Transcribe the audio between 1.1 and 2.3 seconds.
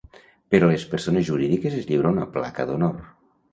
jurídiques es lliura una